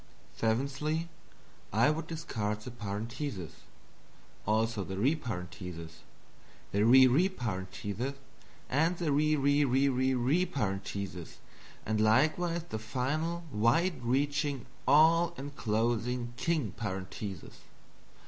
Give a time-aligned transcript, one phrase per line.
[0.35, 1.09] Seventhly,
[1.71, 3.51] I would discard the Parenthesis.
[4.47, 5.97] Also the reparenthesis,
[6.71, 8.15] the re reparenthesis,
[8.67, 11.35] and the re re re re re reparentheses,
[11.85, 17.59] and likewise the final wide reaching all enclosing king parenthesis.